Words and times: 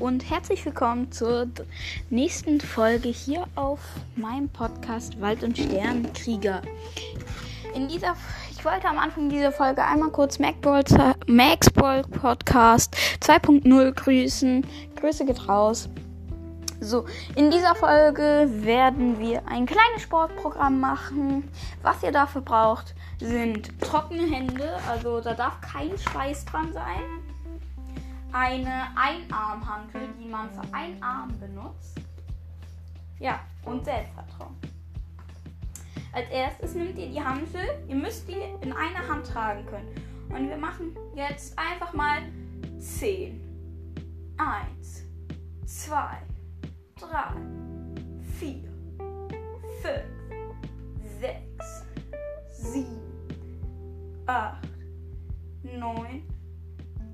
und 0.00 0.28
herzlich 0.28 0.64
willkommen 0.64 1.10
zur 1.10 1.48
nächsten 2.10 2.60
Folge 2.60 3.08
hier 3.08 3.46
auf 3.54 3.80
meinem 4.14 4.48
Podcast 4.48 5.20
Wald 5.20 5.42
und 5.42 5.56
Sternkrieger. 5.56 6.62
In 7.74 7.88
dieser 7.88 8.16
ich 8.50 8.64
wollte 8.64 8.88
am 8.88 8.98
Anfang 8.98 9.28
dieser 9.28 9.52
Folge 9.52 9.82
einmal 9.84 10.10
kurz 10.10 10.38
Max 10.38 10.60
Ball 11.70 12.02
Podcast 12.02 12.96
2.0 13.20 13.92
grüßen. 13.92 14.66
Grüße 14.96 15.24
geht 15.24 15.48
raus. 15.48 15.88
So, 16.80 17.06
in 17.36 17.50
dieser 17.50 17.74
Folge 17.74 18.48
werden 18.50 19.18
wir 19.18 19.46
ein 19.46 19.66
kleines 19.66 20.02
Sportprogramm 20.02 20.80
machen. 20.80 21.48
Was 21.82 22.02
ihr 22.02 22.12
dafür 22.12 22.42
braucht, 22.42 22.94
sind 23.20 23.70
trockene 23.80 24.26
Hände, 24.26 24.68
also 24.88 25.20
da 25.20 25.34
darf 25.34 25.60
kein 25.60 25.96
Schweiß 25.96 26.44
dran 26.44 26.72
sein 26.72 27.25
eine 28.36 28.88
Einarmhantel, 28.96 30.08
die 30.20 30.28
man 30.28 30.50
für 30.50 30.74
einen 30.74 31.02
Arm 31.02 31.38
benutzt. 31.40 31.98
Ja, 33.18 33.40
und 33.64 33.84
Selbstvertrauen. 33.84 34.54
Als 36.12 36.28
erstes 36.28 36.74
nehmt 36.74 36.98
ihr 36.98 37.08
die 37.08 37.22
Hantel. 37.22 37.62
Ihr 37.88 37.96
müsst 37.96 38.28
die 38.28 38.36
in 38.60 38.72
einer 38.72 39.08
Hand 39.08 39.26
tragen 39.26 39.64
können. 39.66 39.88
Und 40.28 40.48
wir 40.50 40.56
machen 40.58 40.94
jetzt 41.14 41.58
einfach 41.58 41.94
mal 41.94 42.18
10. 42.78 43.42
1, 44.38 45.04
2, 45.64 46.18
3, 47.00 47.08
4, 48.38 48.68
5, 49.82 50.04
6, 51.20 51.86
7, 52.50 52.86
8, 54.26 54.68
9, 55.62 56.22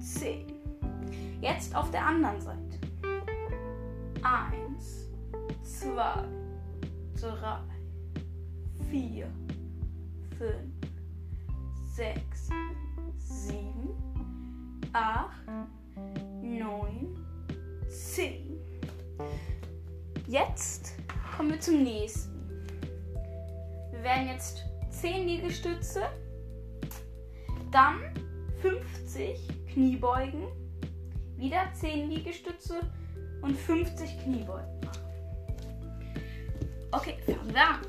10. 0.00 0.61
Jetzt 1.42 1.74
auf 1.74 1.90
der 1.90 2.06
anderen 2.06 2.40
Seite. 2.40 2.78
Eins, 4.22 5.08
zwei, 5.64 6.22
drei, 7.20 7.58
vier, 8.88 9.26
fünf, 10.38 10.72
sechs, 11.96 12.48
sieben, 13.18 13.90
acht, 14.92 15.42
neun, 16.40 17.18
zehn. 17.88 18.60
Jetzt 20.28 20.94
kommen 21.36 21.50
wir 21.50 21.60
zum 21.60 21.82
nächsten. 21.82 22.30
Wir 23.90 24.02
werden 24.04 24.28
jetzt 24.28 24.62
10 24.90 25.26
Liegestütze, 25.26 26.02
dann 27.72 27.98
50 28.60 29.66
Kniebeugen 29.72 30.46
wieder 31.42 31.72
10 31.74 32.08
Liegestütze 32.08 32.80
und 33.40 33.56
50 33.56 34.22
Kniebeugen 34.22 34.80
machen. 34.84 35.02
Okay, 36.92 37.16
fangen 37.26 37.52
wir 37.52 37.68
an. 37.68 37.80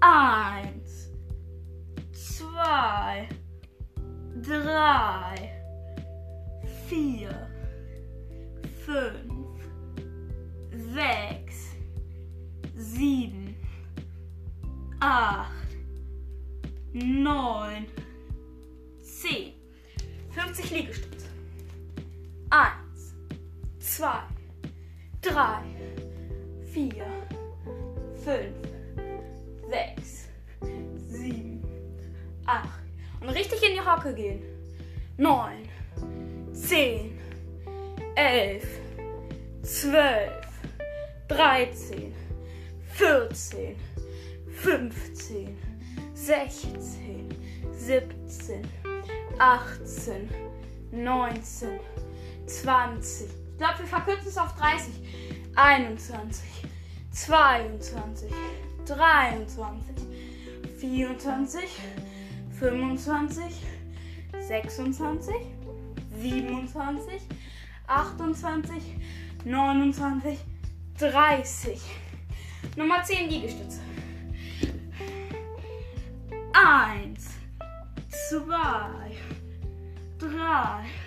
Eins, 0.00 1.10
zwei, 2.12 3.28
drei, 4.40 5.62
vier, 6.86 7.48
fünf, 8.86 9.60
sechs, 10.94 11.74
sieben, 12.76 13.56
acht, 15.00 15.50
neun, 16.92 17.86
zehn. 19.02 19.54
50 20.30 20.70
Liegestütze. 20.70 21.29
Eins, 22.50 23.14
zwei, 23.78 24.22
drei, 25.22 25.62
vier, 26.72 27.06
fünf, 28.24 28.56
sechs, 29.68 30.28
sieben, 30.96 31.62
acht. 32.46 32.82
Und 33.20 33.28
richtig 33.28 33.62
in 33.62 33.74
die 33.74 33.80
Hocke 33.80 34.12
gehen. 34.12 34.42
Neun, 35.16 35.68
zehn, 36.52 37.16
elf, 38.16 38.80
zwölf, 39.62 40.48
dreizehn, 41.28 42.12
vierzehn, 42.94 43.76
fünfzehn, 44.56 45.56
sechzehn, 46.14 47.28
siebzehn, 47.70 48.66
achtzehn, 49.38 50.28
neunzehn. 50.90 51.78
20. 52.50 53.28
Ich 53.52 53.58
glaube, 53.58 53.78
wir 53.78 53.86
verkürzen 53.86 54.28
es 54.28 54.38
auf 54.38 54.54
30. 54.56 54.92
21, 55.56 56.48
22, 57.10 58.30
23, 58.86 59.96
24, 60.78 61.60
25, 62.58 63.44
26, 64.40 65.34
27, 66.18 67.20
28, 67.86 68.82
29, 69.44 70.38
30. 70.98 71.80
Nummer 72.76 73.02
10 73.02 73.28
Liegestütze. 73.28 73.80
1, 76.52 77.26
2, 78.30 78.46
3, 80.18 80.99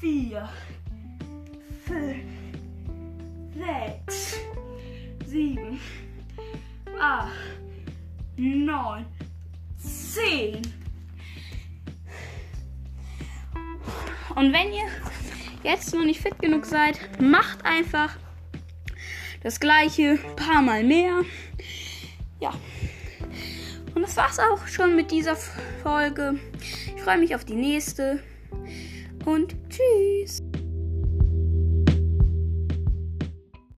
vier, 0.00 0.48
fünf, 1.84 2.24
sechs, 3.54 4.40
sieben, 5.26 5.78
acht, 6.98 7.30
neun, 8.36 9.04
zehn. 9.76 10.62
Und 14.34 14.54
wenn 14.54 14.72
ihr 14.72 14.88
jetzt 15.64 15.92
noch 15.92 16.04
nicht 16.04 16.20
fit 16.20 16.38
genug 16.38 16.64
seid, 16.64 16.98
macht 17.20 17.66
einfach 17.66 18.16
das 19.42 19.60
gleiche 19.60 20.18
paar 20.36 20.62
Mal 20.62 20.82
mehr. 20.82 21.20
Ja. 22.40 22.54
Und 23.94 24.00
das 24.00 24.16
war's 24.16 24.38
auch 24.38 24.66
schon 24.66 24.96
mit 24.96 25.10
dieser 25.10 25.36
Folge. 25.82 26.40
Ich 26.96 27.02
freue 27.02 27.18
mich 27.18 27.34
auf 27.34 27.44
die 27.44 27.54
nächste 27.54 28.22
und 29.30 29.54
tschüss. 29.68 30.49